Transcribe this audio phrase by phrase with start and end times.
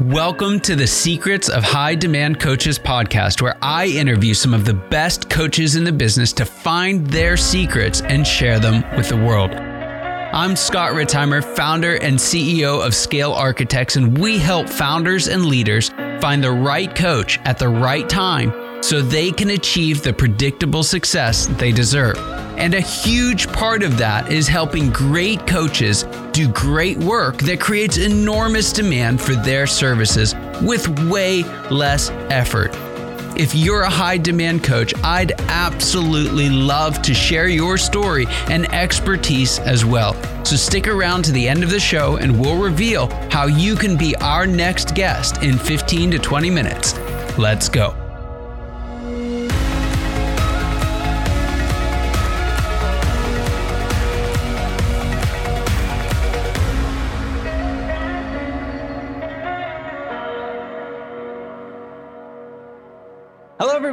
[0.00, 4.72] Welcome to the Secrets of High Demand Coaches podcast, where I interview some of the
[4.72, 9.50] best coaches in the business to find their secrets and share them with the world.
[9.50, 15.90] I'm Scott Ritzheimer, founder and CEO of Scale Architects, and we help founders and leaders
[16.22, 18.50] find the right coach at the right time
[18.82, 22.18] so they can achieve the predictable success they deserve.
[22.58, 27.96] And a huge part of that is helping great coaches do great work that creates
[27.96, 32.70] enormous demand for their services with way less effort.
[33.34, 39.58] If you're a high demand coach, I'd absolutely love to share your story and expertise
[39.60, 40.14] as well.
[40.44, 43.96] So stick around to the end of the show and we'll reveal how you can
[43.96, 46.98] be our next guest in 15 to 20 minutes.
[47.38, 48.01] Let's go.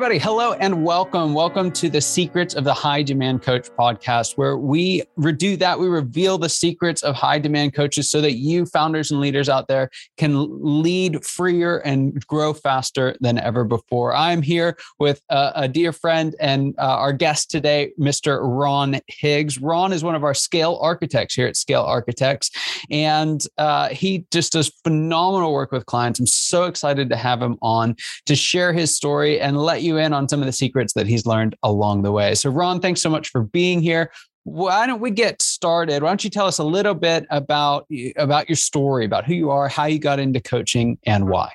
[0.10, 0.28] Everybody.
[0.28, 1.36] Hello and welcome.
[1.36, 5.04] Welcome to the Secrets of the High Demand Coach podcast, where we
[5.38, 5.80] do that.
[5.80, 9.68] We reveal the secrets of high demand coaches so that you, founders and leaders out
[9.68, 14.16] there, can lead freer and grow faster than ever before.
[14.16, 18.40] I'm here with a, a dear friend and uh, our guest today, Mr.
[18.42, 19.62] Ron Higgs.
[19.62, 22.50] Ron is one of our scale architects here at Scale Architects,
[22.90, 26.20] and uh, he just does phenomenal work with clients.
[26.20, 30.14] I'm so excited to have him on to share his story and let you in
[30.14, 32.36] on some of the secrets that he's learned along the way.
[32.36, 34.12] So, Ron, thanks so much for being here.
[34.44, 36.02] Why don't we get started?
[36.02, 39.52] Why don't you tell us a little bit about about your story, about who you
[39.52, 41.52] are, how you got into coaching, and why?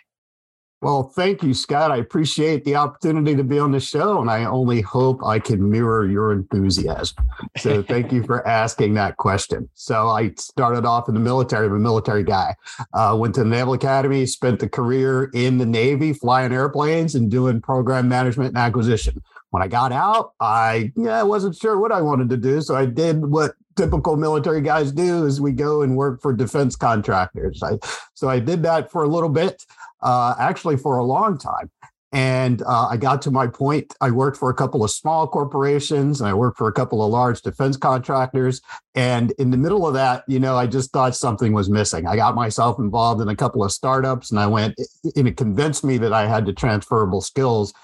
[0.81, 1.91] Well, thank you, Scott.
[1.91, 5.71] I appreciate the opportunity to be on the show, and I only hope I can
[5.71, 7.27] mirror your enthusiasm.
[7.57, 9.71] So, thank you for asking that question.
[9.73, 11.67] So, I started off in the military.
[11.67, 12.55] I'm a military guy.
[12.93, 17.31] Uh, went to the Naval Academy, spent the career in the Navy, flying airplanes and
[17.31, 19.23] doing program management and acquisition.
[19.51, 22.75] When I got out, I yeah, I wasn't sure what I wanted to do, so
[22.75, 27.63] I did what typical military guys do: is we go and work for defense contractors.
[27.63, 27.79] I,
[28.15, 29.63] so I did that for a little bit
[30.03, 31.71] uh, actually for a long time.
[32.15, 33.93] And uh, I got to my point.
[34.01, 37.11] I worked for a couple of small corporations and I worked for a couple of
[37.11, 38.61] large defense contractors.
[38.95, 42.07] And in the middle of that, you know, I just thought something was missing.
[42.07, 44.77] I got myself involved in a couple of startups and I went,
[45.17, 47.75] and it convinced me that I had the transferable skills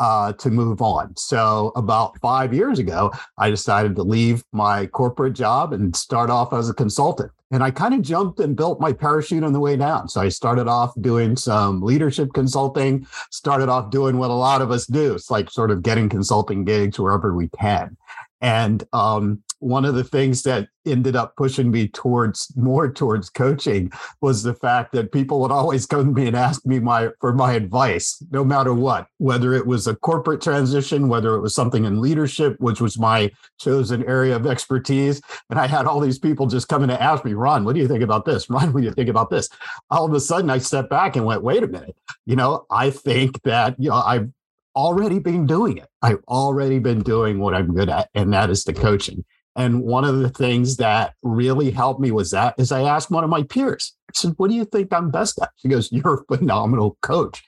[0.00, 1.14] uh, to move on.
[1.16, 6.54] So about five years ago, I decided to leave my corporate job and start off
[6.54, 7.30] as a consultant.
[7.50, 10.08] And I kind of jumped and built my parachute on the way down.
[10.08, 14.70] So I started off doing some leadership consulting, started off doing what a lot of
[14.70, 15.14] us do.
[15.14, 17.96] It's like sort of getting consulting gigs wherever we can.
[18.40, 23.92] And um, one of the things that ended up pushing me towards more towards coaching
[24.20, 27.32] was the fact that people would always come to me and ask me my for
[27.32, 31.84] my advice no matter what whether it was a corporate transition whether it was something
[31.84, 35.20] in leadership which was my chosen area of expertise
[35.50, 37.88] and i had all these people just coming to ask me ron what do you
[37.88, 39.48] think about this ron what do you think about this
[39.90, 42.90] all of a sudden i stepped back and went wait a minute you know i
[42.90, 44.30] think that you know i've
[44.76, 45.88] already been doing it.
[46.02, 49.24] I've already been doing what I'm good at, and that is the coaching.
[49.56, 53.24] And one of the things that really helped me was that is I asked one
[53.24, 55.50] of my peers, I said, What do you think I'm best at?
[55.56, 57.42] She goes, You're a phenomenal coach.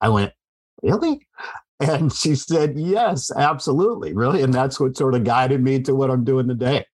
[0.00, 0.32] I went,
[0.82, 1.26] Really?
[1.78, 4.14] And she said, Yes, absolutely.
[4.14, 4.42] Really.
[4.42, 6.86] And that's what sort of guided me to what I'm doing today.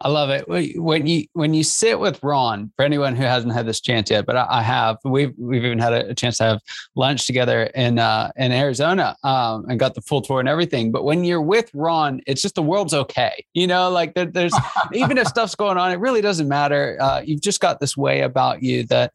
[0.00, 0.48] I love it
[0.78, 2.72] when you when you sit with Ron.
[2.76, 4.98] For anyone who hasn't had this chance yet, but I, I have.
[5.04, 6.60] We've we've even had a, chance to have
[6.94, 10.92] lunch together in uh, in Arizona um, and got the full tour and everything.
[10.92, 13.44] But when you're with Ron, it's just the world's okay.
[13.54, 14.54] You know, like there, there's
[14.92, 16.96] even if stuff's going on, it really doesn't matter.
[17.00, 19.12] Uh, you've just got this way about you that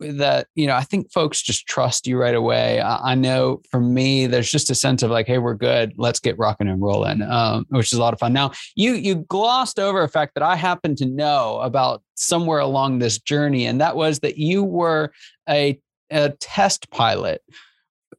[0.00, 0.74] that you know.
[0.74, 2.80] I think folks just trust you right away.
[2.80, 5.94] I, I know for me, there's just a sense of like, hey, we're good.
[5.96, 8.32] Let's get rocking and rolling, um, which is a lot of fun.
[8.32, 12.98] Now you you glossed over a fact that I happen to know about somewhere along
[12.98, 15.12] this journey, and that was that you were
[15.48, 15.78] a,
[16.10, 17.42] a test pilot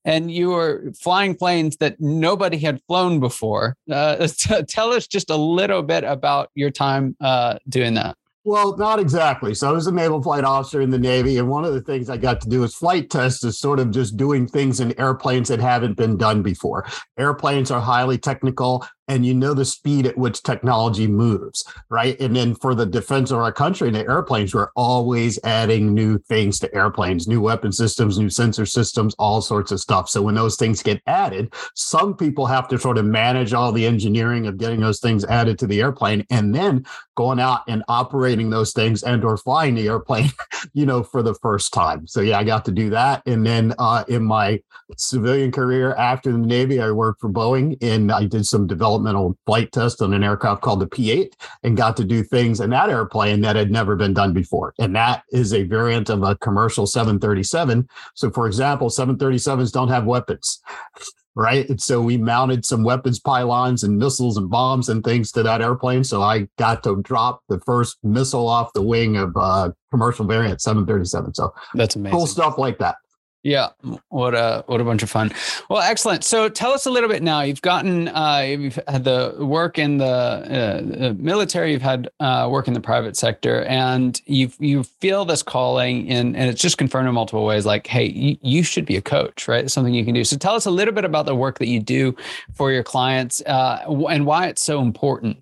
[0.05, 3.75] and you were flying planes that nobody had flown before.
[3.91, 8.15] Uh, t- tell us just a little bit about your time uh, doing that.
[8.45, 9.53] Well, not exactly.
[9.53, 12.09] So I was a naval flight officer in the Navy, and one of the things
[12.09, 15.49] I got to do is flight tests is sort of just doing things in airplanes
[15.49, 16.87] that haven't been done before.
[17.19, 22.19] Airplanes are highly technical and you know the speed at which technology moves, right?
[22.21, 26.19] And then for the defense of our country and the airplanes, we're always adding new
[26.19, 30.09] things to airplanes, new weapon systems, new sensor systems, all sorts of stuff.
[30.09, 33.85] So when those things get added, some people have to sort of manage all the
[33.85, 36.85] engineering of getting those things added to the airplane and then
[37.15, 40.31] going out and operating those things and or flying the airplane,
[40.73, 42.07] you know, for the first time.
[42.07, 43.23] So yeah, I got to do that.
[43.25, 44.61] And then uh, in my
[44.97, 48.67] civilian career after the Navy, I worked for Boeing and I did some
[48.99, 52.69] developmental flight test on an aircraft called the P-8 and got to do things in
[52.71, 54.73] that airplane that had never been done before.
[54.79, 57.87] And that is a variant of a commercial 737.
[58.15, 60.61] So for example, 737s don't have weapons
[61.35, 61.69] right?
[61.69, 65.61] And so we mounted some weapons pylons and missiles and bombs and things to that
[65.61, 66.03] airplane.
[66.03, 70.59] So I got to drop the first missile off the wing of uh, commercial variant
[70.59, 71.35] 737.
[71.35, 72.17] So that's amazing.
[72.17, 72.97] Cool stuff like that.
[73.41, 73.69] Yeah,
[74.09, 75.31] what a what a bunch of fun.
[75.69, 76.25] Well, excellent.
[76.25, 77.39] So tell us a little bit now.
[77.39, 81.71] You've gotten uh, you've had the work in the, uh, the military.
[81.71, 86.35] You've had uh, work in the private sector, and you you feel this calling, and
[86.35, 87.65] and it's just confirmed in multiple ways.
[87.65, 89.63] Like, hey, you, you should be a coach, right?
[89.63, 90.25] It's something you can do.
[90.25, 92.17] So tell us a little bit about the work that you do
[92.53, 95.41] for your clients uh, and why it's so important.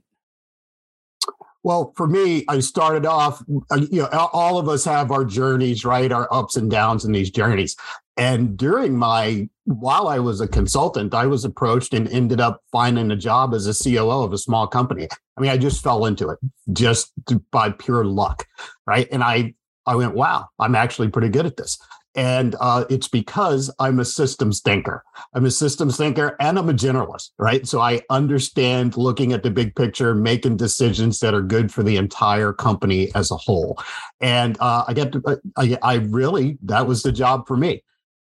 [1.64, 5.84] Well, for me, I started off, uh, you know, all of us have our journeys,
[5.84, 6.12] right?
[6.12, 7.76] Our ups and downs in these journeys.
[8.16, 13.12] And during my, while I was a consultant, I was approached and ended up finding
[13.12, 15.08] a job as a COO of a small company.
[15.38, 16.40] I mean, I just fell into it
[16.74, 17.12] just
[17.52, 18.48] by pure luck,
[18.88, 19.08] right?
[19.12, 19.54] And I,
[19.86, 21.78] I went, wow, I'm actually pretty good at this.
[22.18, 25.04] And uh, it's because I'm a systems thinker.
[25.36, 27.66] I'm a systems thinker and I'm a generalist, right?
[27.68, 31.96] So I understand looking at the big picture, making decisions that are good for the
[31.96, 33.78] entire company as a whole.
[34.20, 37.84] And uh, I get to, uh, I, I really, that was the job for me.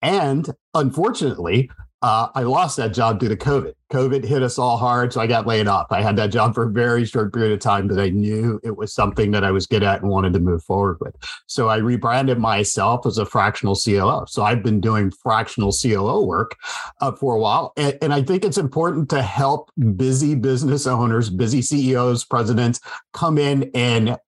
[0.02, 1.70] And unfortunately,
[2.02, 3.72] uh, I lost that job due to COVID.
[3.92, 5.86] COVID hit us all hard, so I got laid off.
[5.90, 8.76] I had that job for a very short period of time, but I knew it
[8.76, 11.14] was something that I was good at and wanted to move forward with.
[11.46, 14.26] So I rebranded myself as a fractional COO.
[14.26, 16.56] So I've been doing fractional COO work
[17.00, 21.30] uh, for a while, and, and I think it's important to help busy business owners,
[21.30, 22.80] busy CEOs, presidents
[23.12, 24.18] come in and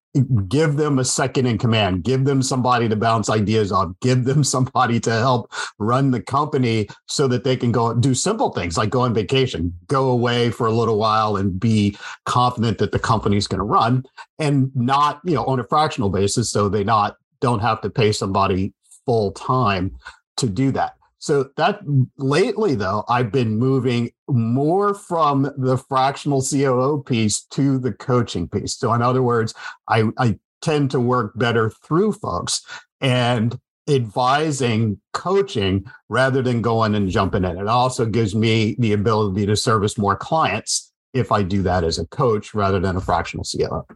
[0.48, 4.42] give them a second in command, give them somebody to bounce ideas off, give them
[4.54, 8.90] somebody to help run the company so that they can go do simple things like
[8.90, 13.46] go on vacation, go away for a little while and be confident that the company's
[13.46, 14.04] going to run
[14.38, 16.50] and not, you know, on a fractional basis.
[16.50, 18.72] So they not don't have to pay somebody
[19.06, 19.96] full time
[20.38, 20.97] to do that.
[21.18, 21.80] So that
[22.16, 28.76] lately, though, I've been moving more from the fractional COO piece to the coaching piece.
[28.76, 29.52] So, in other words,
[29.88, 32.62] I, I tend to work better through folks
[33.00, 37.58] and advising coaching rather than going and jumping in.
[37.58, 41.98] It also gives me the ability to service more clients if I do that as
[41.98, 43.86] a coach rather than a fractional COO.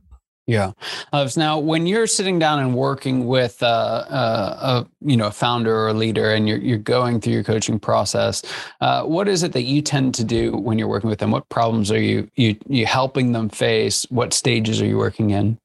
[0.53, 0.73] Yeah.
[1.15, 5.31] Uh, now, when you're sitting down and working with uh, uh, a you know a
[5.31, 8.43] founder or a leader, and you're you're going through your coaching process,
[8.83, 11.31] uh, what is it that you tend to do when you're working with them?
[11.31, 14.05] What problems are you you you helping them face?
[14.11, 15.59] What stages are you working in?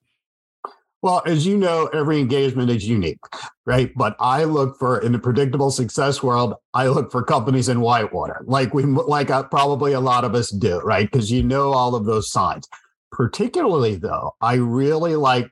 [1.01, 3.19] Well, as you know, every engagement is unique,
[3.65, 3.91] right?
[3.93, 8.41] But I look for in the predictable success world, I look for companies in whitewater,
[8.45, 11.11] like we like uh, probably a lot of us do, right?
[11.11, 12.69] Because you know all of those signs.
[13.11, 15.49] Particularly though, I really like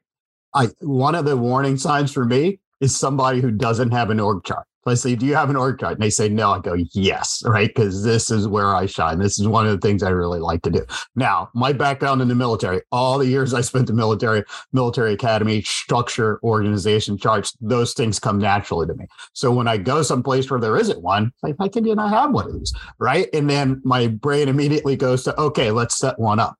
[0.53, 4.43] I one of the warning signs for me is somebody who doesn't have an org
[4.43, 4.65] chart.
[4.87, 5.93] I say, Do you have an org chart?
[5.93, 6.51] And they say, No.
[6.51, 7.67] I go, Yes, right?
[7.67, 9.19] Because this is where I shine.
[9.19, 10.85] This is one of the things I really like to do.
[11.15, 15.61] Now, my background in the military, all the years I spent in military, military academy,
[15.61, 19.07] structure, organization charts, those things come naturally to me.
[19.33, 22.31] So when I go someplace where there isn't one, like, how can you not have
[22.31, 22.73] one of these?
[22.99, 23.27] Right.
[23.33, 26.57] And then my brain immediately goes to, okay, let's set one up.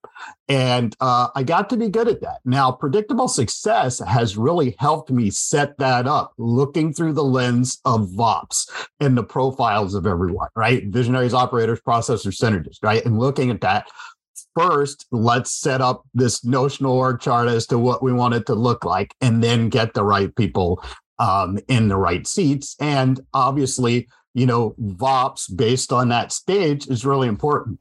[0.48, 2.40] And uh, I got to be good at that.
[2.46, 8.15] Now, predictable success has really helped me set that up, looking through the lens of
[8.16, 8.70] VOPs
[9.00, 10.86] and the profiles of everyone, right?
[10.88, 13.06] Visionaries, operators, processors, synergists, right?
[13.06, 13.88] And looking at that,
[14.56, 18.56] first, let's set up this notional org chart as to what we want it to
[18.56, 20.84] look like, and then get the right people
[21.20, 22.76] um, in the right seats.
[22.80, 27.80] And obviously, you know, VOPs based on that stage is really important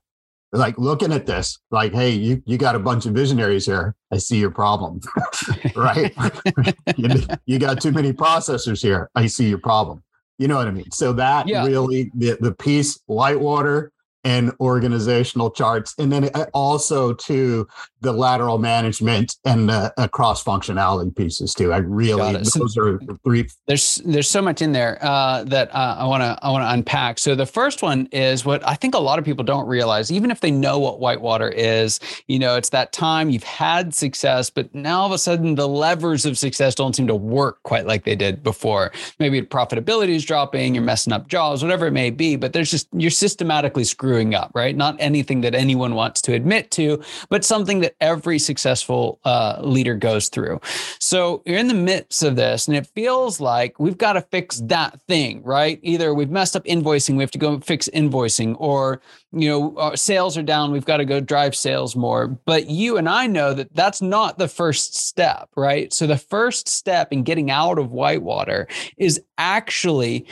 [0.55, 3.95] like looking at this, like, hey, you you got a bunch of visionaries here.
[4.13, 5.01] I see your problem,
[5.77, 6.15] right?
[6.97, 7.09] you,
[7.45, 9.11] you, got too many processors here.
[9.15, 10.03] I see your problem.
[10.39, 10.91] You know what I mean?
[10.91, 11.65] So that yeah.
[11.65, 13.93] really the the piece Whitewater
[14.25, 15.95] and organizational charts.
[15.99, 17.69] And then also to
[18.01, 21.73] the lateral management and the uh, cross functionality pieces too.
[21.73, 23.49] I really, those are three.
[23.67, 26.71] There's, there's so much in there uh, that uh, I want to, I want to
[26.71, 27.19] unpack.
[27.19, 30.31] So the first one is what I think a lot of people don't realize, even
[30.31, 34.75] if they know what whitewater is, you know, it's that time you've had success, but
[34.75, 38.05] now all of a sudden the levers of success don't seem to work quite like
[38.05, 38.93] they did before.
[39.19, 42.89] Maybe profitability is dropping, you're messing up jobs, whatever it may be, but there's just,
[42.93, 44.77] you're systematically screwing up, right?
[44.77, 49.97] Not anything that anyone wants to admit to, but something that every successful uh, leader
[49.97, 50.61] goes through.
[51.01, 54.61] So you're in the midst of this, and it feels like we've got to fix
[54.67, 55.81] that thing, right?
[55.83, 59.01] Either we've messed up invoicing, we have to go fix invoicing, or
[59.33, 62.29] you know, sales are down, we've got to go drive sales more.
[62.29, 65.93] But you and I know that that's not the first step, right?
[65.93, 70.29] So the first step in getting out of whitewater is actually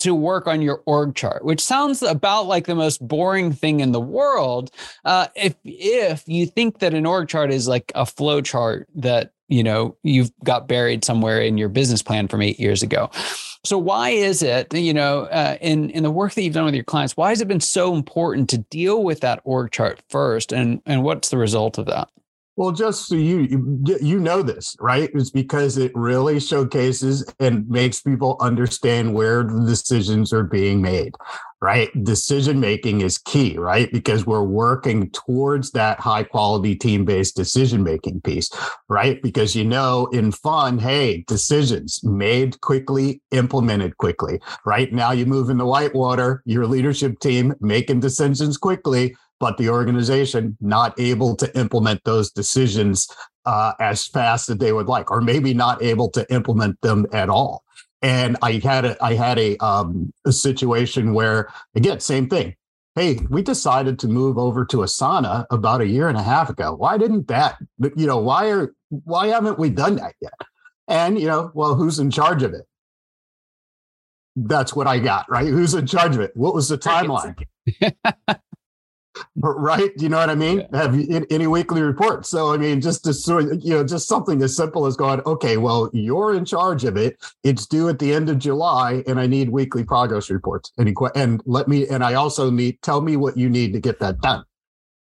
[0.00, 3.92] to work on your org chart, which sounds about like the most boring thing in
[3.92, 4.70] the world.
[5.04, 9.32] Uh, if if you think that an org chart is like a flow chart that
[9.48, 13.10] you know you've got buried somewhere in your business plan from eight years ago.
[13.64, 16.74] So why is it you know uh, in in the work that you've done with
[16.74, 17.16] your clients?
[17.16, 21.02] Why has it been so important to deal with that org chart first, and and
[21.02, 22.08] what's the result of that?
[22.56, 25.10] Well, just so you you know this, right?
[25.12, 31.14] It's because it really showcases and makes people understand where the decisions are being made,
[31.60, 31.90] right?
[32.02, 33.92] Decision making is key, right?
[33.92, 38.48] Because we're working towards that high quality team based decision making piece,
[38.88, 39.20] right?
[39.20, 44.90] Because you know, in fun, hey, decisions made quickly, implemented quickly, right?
[44.94, 50.56] Now you move in the whitewater, your leadership team making decisions quickly but the organization
[50.60, 53.08] not able to implement those decisions
[53.44, 57.28] uh, as fast as they would like, or maybe not able to implement them at
[57.28, 57.62] all.
[58.02, 62.54] And I had a I had a, um, a situation where again, same thing.
[62.94, 66.74] Hey, we decided to move over to Asana about a year and a half ago.
[66.74, 67.58] Why didn't that?
[67.96, 70.32] You know, why are why haven't we done that yet?
[70.88, 72.66] And you know, well, who's in charge of it?
[74.36, 75.46] That's what I got, right?
[75.46, 76.32] Who's in charge of it?
[76.36, 77.36] What was the timeline?
[79.36, 79.96] right?
[79.96, 80.66] Do you know what I mean?
[80.72, 80.82] Yeah.
[80.82, 82.28] Have you, any weekly reports?
[82.28, 85.56] So I mean, just to sort you know, just something as simple as going, okay,
[85.56, 87.16] well, you're in charge of it.
[87.44, 90.72] It's due at the end of July, and I need weekly progress reports.
[90.78, 94.00] Any and let me, and I also need tell me what you need to get
[94.00, 94.44] that done.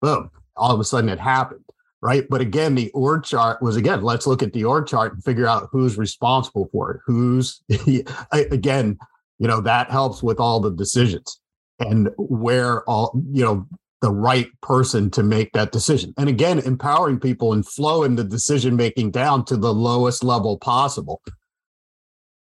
[0.01, 0.31] Boom!
[0.57, 1.61] All of a sudden, it happened.
[2.03, 2.29] Right.
[2.29, 5.47] But again, the org chart was again, let's look at the org chart and figure
[5.47, 7.01] out who's responsible for it.
[7.07, 7.63] Who's
[8.33, 8.99] again,
[9.39, 11.41] you know, that helps with all the decisions
[11.81, 13.67] and where all you know
[14.03, 16.13] the right person to make that decision.
[16.19, 21.23] And again, empowering people and flowing the decision making down to the lowest level possible.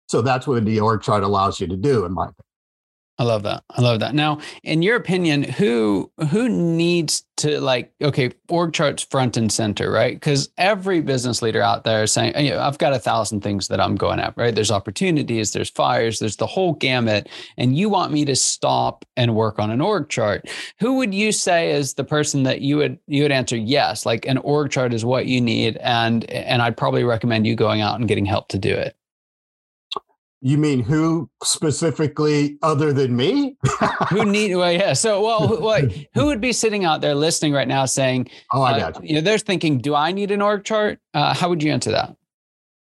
[0.07, 2.50] So that's what the org chart allows you to do, in my opinion.
[3.21, 3.63] I love that.
[3.69, 4.15] I love that.
[4.15, 9.91] Now, in your opinion, who who needs to like okay, org charts front and center,
[9.91, 10.15] right?
[10.15, 13.67] Because every business leader out there is saying, you know, I've got a thousand things
[13.67, 14.55] that I'm going at, right?
[14.55, 19.35] There's opportunities, there's fires, there's the whole gamut, and you want me to stop and
[19.35, 20.49] work on an org chart.
[20.79, 24.25] Who would you say is the person that you would you would answer yes, like
[24.25, 27.99] an org chart is what you need, and and I'd probably recommend you going out
[27.99, 28.95] and getting help to do it.
[30.43, 33.57] You mean who specifically other than me?
[34.09, 34.93] who need well yeah.
[34.93, 38.73] So well who, who would be sitting out there listening right now saying Oh I
[38.73, 39.09] uh, got you.
[39.09, 40.99] you know, they're thinking, do I need an org chart?
[41.13, 42.15] Uh, how would you answer that?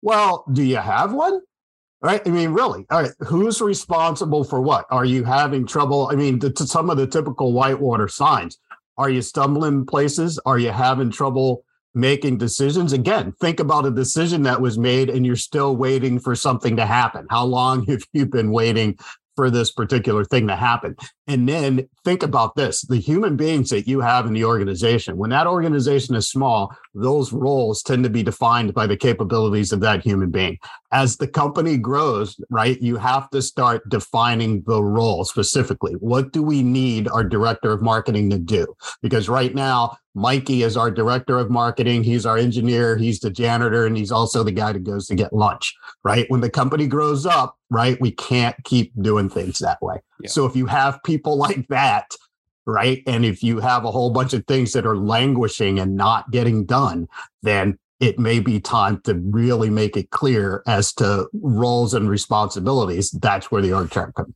[0.00, 1.40] Well, do you have one?
[2.02, 2.20] Right.
[2.26, 3.12] I mean, really, all right.
[3.20, 4.84] Who's responsible for what?
[4.90, 6.10] Are you having trouble?
[6.12, 8.58] I mean, to some of the typical whitewater signs.
[8.96, 10.38] Are you stumbling places?
[10.46, 11.63] Are you having trouble
[11.94, 12.92] making decisions.
[12.92, 16.86] Again, think about a decision that was made and you're still waiting for something to
[16.86, 17.26] happen.
[17.30, 18.98] How long have you been waiting
[19.36, 20.96] for this particular thing to happen.
[21.26, 25.30] And then think about this the human beings that you have in the organization, when
[25.30, 30.02] that organization is small, those roles tend to be defined by the capabilities of that
[30.02, 30.58] human being.
[30.92, 35.94] As the company grows, right, you have to start defining the role specifically.
[35.94, 38.66] What do we need our director of marketing to do?
[39.02, 42.04] Because right now, Mikey is our director of marketing.
[42.04, 42.96] He's our engineer.
[42.96, 46.26] He's the janitor, and he's also the guy that goes to get lunch, right?
[46.28, 49.96] When the company grows up, right, we can't keep doing things that way.
[50.20, 50.30] Yeah.
[50.30, 52.14] So if you have people like that,
[52.66, 56.30] right, and if you have a whole bunch of things that are languishing and not
[56.30, 57.08] getting done,
[57.42, 63.10] then it may be time to really make it clear as to roles and responsibilities.
[63.10, 64.34] That's where the org chart comes.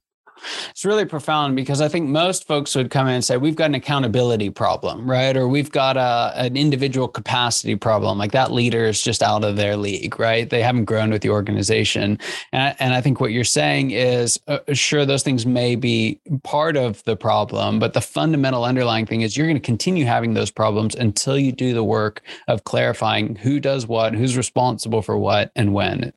[0.70, 3.66] It's really profound because I think most folks would come in and say, we've got
[3.66, 5.36] an accountability problem, right?
[5.36, 8.18] Or we've got a, an individual capacity problem.
[8.18, 10.48] Like that leader is just out of their league, right?
[10.48, 12.18] They haven't grown with the organization.
[12.52, 16.76] And, and I think what you're saying is uh, sure, those things may be part
[16.76, 20.50] of the problem, but the fundamental underlying thing is you're going to continue having those
[20.50, 25.50] problems until you do the work of clarifying who does what, who's responsible for what,
[25.56, 26.12] and when.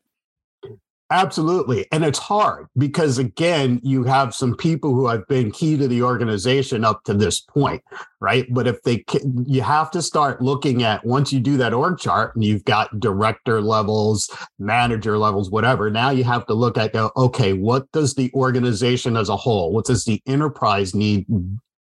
[1.12, 1.86] Absolutely.
[1.92, 6.02] And it's hard because, again, you have some people who have been key to the
[6.02, 7.84] organization up to this point,
[8.22, 8.48] right?
[8.50, 9.04] But if they,
[9.46, 12.98] you have to start looking at once you do that org chart and you've got
[13.02, 18.32] director levels, manager levels, whatever, now you have to look at, okay, what does the
[18.34, 21.26] organization as a whole, what does the enterprise need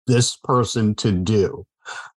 [0.08, 1.66] this person to do?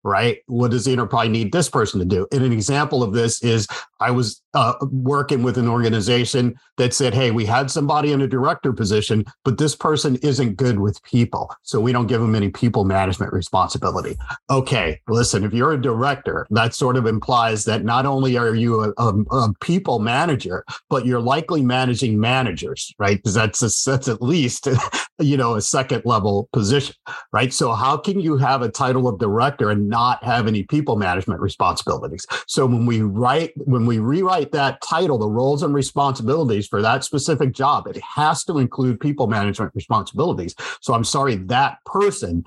[0.05, 0.39] right?
[0.47, 2.27] What does the enterprise need this person to do?
[2.31, 3.67] And an example of this is
[4.01, 8.27] I was uh, working with an organization that said, Hey, we had somebody in a
[8.27, 11.55] director position, but this person isn't good with people.
[11.63, 14.17] So we don't give them any people management responsibility.
[14.51, 18.83] Okay, listen, if you're a director, that sort of implies that not only are you
[18.83, 23.17] a, a, a people manager, but you're likely managing managers, right?
[23.17, 24.69] Because that's, that's at least,
[25.19, 26.95] you know, a second level position,
[27.33, 27.53] right?
[27.53, 31.41] So how can you have a title of director and not have any people management
[31.41, 32.27] responsibilities?
[32.47, 37.05] So when we write, when we rewrite that title, the roles and responsibilities for that
[37.05, 40.57] specific job, it has to include people management responsibilities.
[40.81, 42.43] So I'm sorry, that person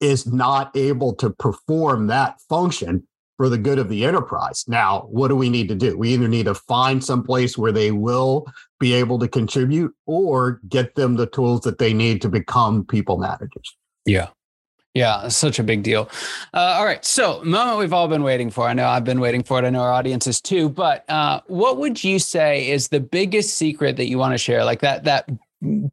[0.00, 4.64] is not able to perform that function for the good of the enterprise.
[4.68, 5.98] Now, what do we need to do?
[5.98, 8.46] We either need to find some place where they will
[8.78, 13.18] be able to contribute or get them the tools that they need to become people
[13.18, 13.76] managers.
[14.06, 14.28] Yeah.
[14.94, 16.08] Yeah, such a big deal.
[16.54, 18.68] Uh, all right, so moment we've all been waiting for.
[18.68, 19.64] I know I've been waiting for it.
[19.64, 20.68] I know our audience is too.
[20.68, 24.64] But uh, what would you say is the biggest secret that you want to share?
[24.64, 25.28] Like that that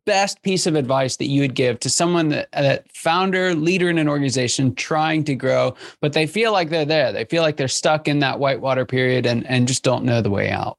[0.05, 3.97] best piece of advice that you would give to someone that, that founder leader in
[3.97, 7.11] an organization trying to grow, but they feel like they're there.
[7.11, 10.29] They feel like they're stuck in that whitewater period and and just don't know the
[10.29, 10.77] way out.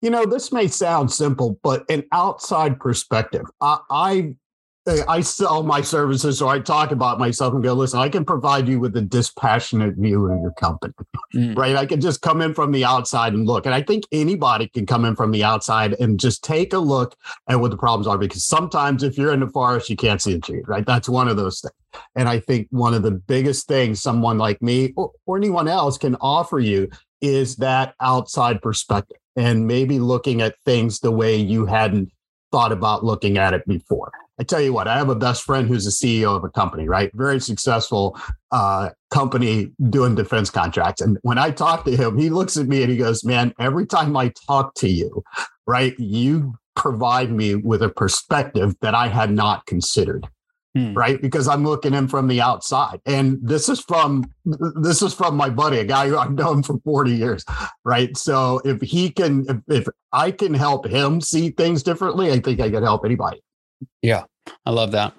[0.00, 3.46] You know, this may sound simple, but an outside perspective.
[3.60, 4.34] I, I
[5.08, 8.68] I sell my services, so I talk about myself and go, listen, I can provide
[8.68, 10.94] you with a dispassionate view of your company,
[11.34, 11.56] mm.
[11.56, 11.74] right?
[11.74, 13.66] I can just come in from the outside and look.
[13.66, 17.16] And I think anybody can come in from the outside and just take a look
[17.48, 20.34] at what the problems are, because sometimes if you're in the forest, you can't see
[20.34, 20.86] the tree, right?
[20.86, 21.74] That's one of those things.
[22.14, 25.98] And I think one of the biggest things someone like me or, or anyone else
[25.98, 26.88] can offer you
[27.20, 32.12] is that outside perspective and maybe looking at things the way you hadn't
[32.52, 34.12] thought about looking at it before.
[34.38, 36.88] I tell you what, I have a best friend who's a CEO of a company,
[36.88, 37.10] right?
[37.14, 38.18] Very successful
[38.52, 41.00] uh, company doing defense contracts.
[41.00, 43.86] And when I talk to him, he looks at me and he goes, Man, every
[43.86, 45.24] time I talk to you,
[45.66, 50.28] right, you provide me with a perspective that I had not considered.
[50.74, 50.92] Hmm.
[50.92, 55.34] Right, because I'm looking in from the outside, and this is from this is from
[55.34, 57.46] my buddy, a guy who I've known for 40 years.
[57.82, 62.40] Right, so if he can, if, if I can help him see things differently, I
[62.40, 63.40] think I can help anybody.
[64.02, 64.24] Yeah,
[64.64, 65.14] I love that.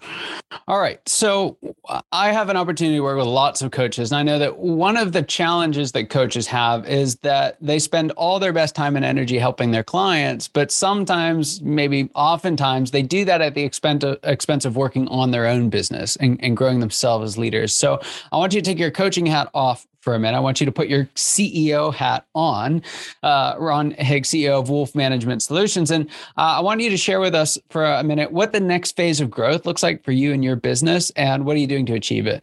[0.67, 0.99] All right.
[1.07, 4.11] So uh, I have an opportunity to work with lots of coaches.
[4.11, 8.11] And I know that one of the challenges that coaches have is that they spend
[8.11, 13.25] all their best time and energy helping their clients, but sometimes, maybe oftentimes, they do
[13.25, 16.79] that at the expense of, expense of working on their own business and, and growing
[16.79, 17.73] themselves as leaders.
[17.73, 17.99] So
[18.31, 20.37] I want you to take your coaching hat off for a minute.
[20.37, 22.81] I want you to put your CEO hat on,
[23.23, 25.91] uh, Ron Higgs, CEO of Wolf Management Solutions.
[25.91, 28.95] And uh, I want you to share with us for a minute what the next
[28.95, 31.85] phase of growth looks like for you and your business, and what are you doing
[31.87, 32.41] to achieve it?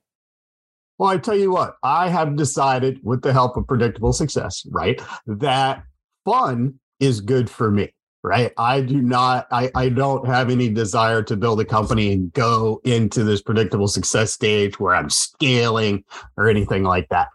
[0.98, 5.00] Well, I tell you what, I have decided with the help of predictable success, right,
[5.26, 5.84] that
[6.26, 11.22] fun is good for me right i do not I, I don't have any desire
[11.24, 16.04] to build a company and go into this predictable success stage where i'm scaling
[16.38, 17.28] or anything like that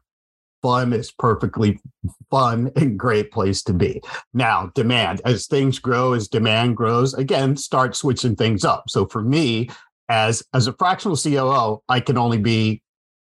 [0.62, 1.80] fun is perfectly
[2.30, 4.02] fun and great place to be.
[4.34, 8.89] Now, demand, as things grow, as demand grows, again, start switching things up.
[8.89, 9.69] So for me,
[10.10, 12.82] as as a fractional COO, I can only be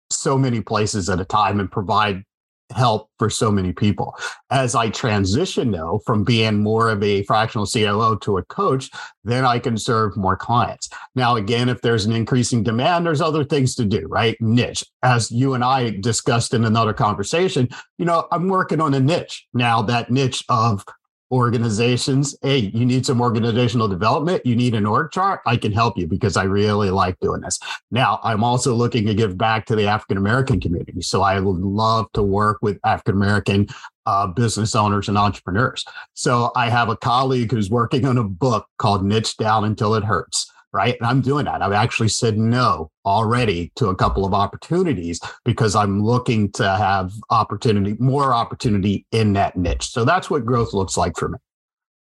[0.10, 2.24] so many places at a time and provide
[2.72, 4.16] help for so many people.
[4.50, 8.90] As I transition though from being more of a fractional COO to a coach,
[9.24, 10.90] then I can serve more clients.
[11.16, 14.36] Now, again, if there's an increasing demand, there's other things to do, right?
[14.42, 14.84] Niche.
[15.04, 19.48] As you and I discussed in another conversation, you know, I'm working on a niche
[19.54, 20.86] now, that niche of
[21.32, 22.36] organizations.
[22.42, 24.46] Hey, you need some organizational development.
[24.46, 25.42] You need an org chart.
[25.46, 27.60] I can help you because I really like doing this.
[27.90, 31.02] Now, I'm also looking to give back to the African American community.
[31.02, 33.68] So I would love to work with African American
[34.06, 35.86] uh, business owners and entrepreneurs.
[36.14, 40.04] So I have a colleague who's working on a book called Niche Down Until It
[40.04, 40.51] Hurts.
[40.74, 40.96] Right?
[41.00, 41.62] And I'm doing that.
[41.62, 47.12] I've actually said no already to a couple of opportunities because I'm looking to have
[47.30, 49.90] opportunity, more opportunity in that niche.
[49.90, 51.38] So that's what growth looks like for me.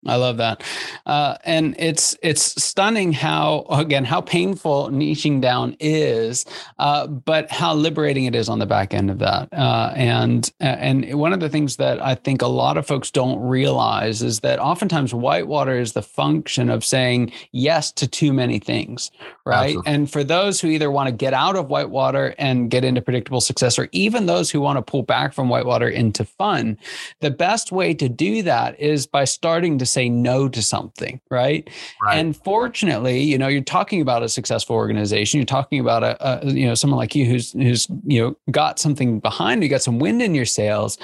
[0.07, 0.63] I love that,
[1.05, 6.45] uh, and it's it's stunning how again how painful niching down is,
[6.79, 9.49] uh, but how liberating it is on the back end of that.
[9.53, 13.39] Uh, and and one of the things that I think a lot of folks don't
[13.39, 19.11] realize is that oftentimes whitewater is the function of saying yes to too many things,
[19.45, 19.65] right?
[19.65, 19.93] Absolutely.
[19.93, 23.41] And for those who either want to get out of whitewater and get into predictable
[23.41, 26.77] success, or even those who want to pull back from whitewater into fun,
[27.19, 31.69] the best way to do that is by starting to say no to something, right?
[32.03, 32.17] right?
[32.17, 35.39] And fortunately, you know, you're talking about a successful organization.
[35.39, 38.79] You're talking about a, a you know someone like you who's who's you know got
[38.79, 40.97] something behind you, got some wind in your sails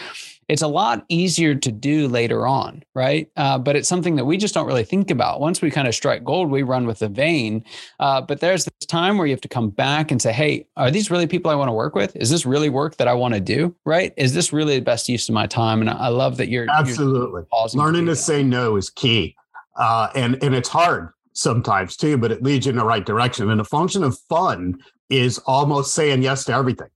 [0.47, 3.29] it's a lot easier to do later on, right?
[3.36, 5.41] Uh, but it's something that we just don't really think about.
[5.41, 7.63] Once we kind of strike gold, we run with the vein.
[7.99, 10.89] Uh, but there's this time where you have to come back and say, hey, are
[10.89, 12.15] these really people I want to work with?
[12.15, 14.13] Is this really work that I want to do, right?
[14.15, 15.81] Is this really the best use of my time?
[15.81, 19.36] And I love that you're absolutely you're learning to, to say no is key,
[19.75, 23.49] uh, and and it's hard sometimes too, but it leads you in the right direction.
[23.49, 24.79] And a function of fun
[25.10, 26.89] is almost saying yes to everything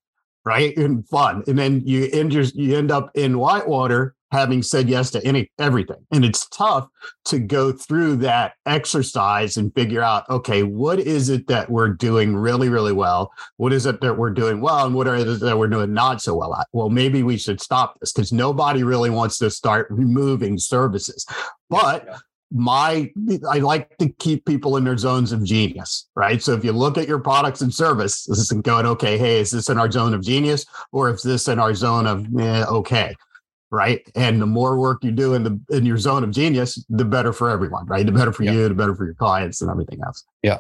[0.45, 0.75] right?
[0.77, 1.43] And fun.
[1.47, 5.51] And then you end your, you end up in Whitewater having said yes to any
[5.60, 6.06] everything.
[6.12, 6.88] And it's tough
[7.25, 12.36] to go through that exercise and figure out, okay, what is it that we're doing
[12.36, 13.32] really, really well?
[13.58, 14.86] What is it that we're doing well?
[14.86, 16.67] And what are it that we're doing not so well at?
[16.71, 21.25] Well, maybe we should stop this because nobody really wants to start removing services.
[21.69, 22.17] But yeah
[22.51, 23.11] my
[23.49, 26.41] I like to keep people in their zones of genius, right?
[26.41, 29.51] So if you look at your products and service, services and going, okay, hey, is
[29.51, 33.15] this in our zone of genius or is this in our zone of eh, okay?
[33.69, 34.01] Right.
[34.15, 37.31] And the more work you do in the in your zone of genius, the better
[37.31, 38.05] for everyone, right?
[38.05, 40.25] The better for you, the better for your clients and everything else.
[40.43, 40.59] Yeah.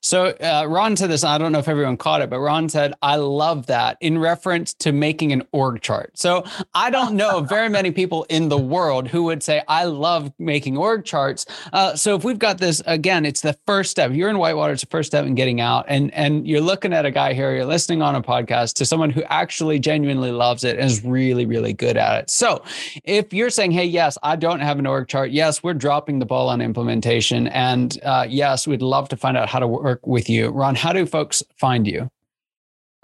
[0.00, 1.24] So uh, Ron said this.
[1.24, 4.74] I don't know if everyone caught it, but Ron said, "I love that" in reference
[4.74, 6.18] to making an org chart.
[6.18, 10.32] So I don't know very many people in the world who would say, "I love
[10.38, 14.12] making org charts." Uh, so if we've got this again, it's the first step.
[14.12, 14.74] You're in Whitewater.
[14.74, 17.54] It's the first step in getting out, and and you're looking at a guy here.
[17.54, 21.46] You're listening on a podcast to someone who actually genuinely loves it and is really
[21.46, 22.30] really good at it.
[22.30, 22.62] So
[23.04, 25.30] if you're saying, "Hey, yes, I don't have an org chart.
[25.30, 29.53] Yes, we're dropping the ball on implementation, and uh, yes, we'd love to find out."
[29.54, 30.48] How to work with you.
[30.48, 32.10] Ron, how do folks find you?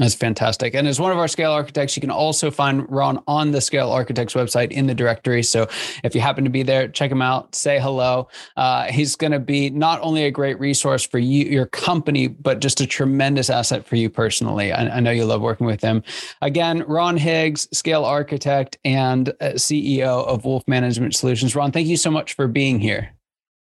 [0.00, 0.74] That's fantastic.
[0.74, 3.90] And as one of our scale architects, you can also find Ron on the Scale
[3.90, 5.42] Architects website in the directory.
[5.42, 5.68] So
[6.02, 8.28] if you happen to be there, check him out, say hello.
[8.56, 12.60] Uh, he's going to be not only a great resource for you, your company, but
[12.60, 14.72] just a tremendous asset for you personally.
[14.72, 16.02] I, I know you love working with him.
[16.40, 21.54] Again, Ron Higgs, Scale Architect and uh, CEO of Wolf Management Solutions.
[21.54, 23.10] Ron, thank you so much for being here.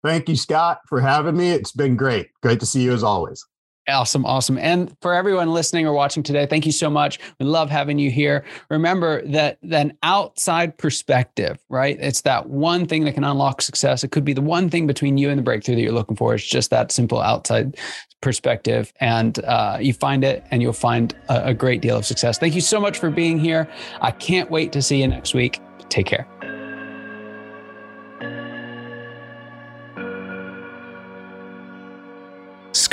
[0.02, 1.50] Thank you, Scott, for having me.
[1.50, 2.30] It's been great.
[2.42, 3.46] Great to see you as always.
[3.86, 4.56] Awesome, awesome.
[4.56, 7.18] And for everyone listening or watching today, thank you so much.
[7.38, 8.44] We love having you here.
[8.70, 11.98] Remember that an outside perspective, right?
[12.00, 14.02] It's that one thing that can unlock success.
[14.02, 16.34] It could be the one thing between you and the breakthrough that you're looking for.
[16.34, 17.76] It's just that simple outside
[18.22, 18.90] perspective.
[19.00, 22.38] And uh, you find it and you'll find a, a great deal of success.
[22.38, 23.68] Thank you so much for being here.
[24.00, 25.60] I can't wait to see you next week.
[25.90, 26.26] Take care.